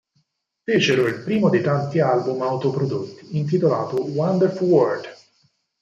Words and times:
Fecero 0.65 1.05
il 1.05 1.19
primo 1.21 1.47
dei 1.49 1.61
tanti 1.61 1.99
album 1.99 2.41
auto-prodotti, 2.41 3.37
intitolato 3.37 4.01
"Wonderful 4.03 4.67
World!". 4.67 5.05